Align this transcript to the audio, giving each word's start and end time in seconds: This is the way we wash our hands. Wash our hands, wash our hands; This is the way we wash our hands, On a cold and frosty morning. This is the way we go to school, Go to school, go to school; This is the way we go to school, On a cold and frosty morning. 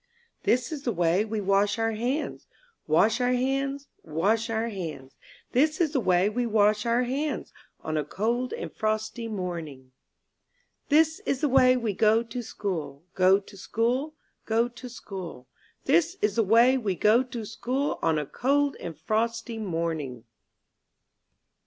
This 0.45 0.71
is 0.71 0.81
the 0.81 0.91
way 0.91 1.23
we 1.23 1.39
wash 1.41 1.77
our 1.77 1.91
hands. 1.91 2.47
Wash 2.87 3.21
our 3.21 3.33
hands, 3.33 3.87
wash 4.01 4.49
our 4.49 4.69
hands; 4.69 5.15
This 5.51 5.79
is 5.79 5.91
the 5.91 5.99
way 5.99 6.27
we 6.27 6.47
wash 6.47 6.87
our 6.87 7.03
hands, 7.03 7.53
On 7.81 7.97
a 7.97 8.03
cold 8.03 8.51
and 8.51 8.73
frosty 8.73 9.27
morning. 9.27 9.91
This 10.89 11.19
is 11.27 11.41
the 11.41 11.49
way 11.49 11.77
we 11.77 11.93
go 11.93 12.23
to 12.23 12.41
school, 12.41 13.03
Go 13.13 13.37
to 13.41 13.55
school, 13.55 14.15
go 14.47 14.67
to 14.67 14.89
school; 14.89 15.47
This 15.85 16.17
is 16.19 16.35
the 16.35 16.43
way 16.43 16.79
we 16.79 16.95
go 16.95 17.21
to 17.21 17.45
school, 17.45 17.99
On 18.01 18.17
a 18.17 18.25
cold 18.25 18.75
and 18.79 18.97
frosty 18.97 19.59
morning. 19.59 20.23